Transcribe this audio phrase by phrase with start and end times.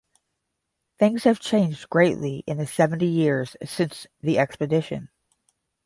[0.97, 5.09] Things have changed greatly in the seventy years since the expedition.